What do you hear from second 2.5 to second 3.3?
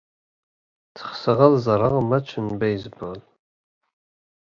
baseball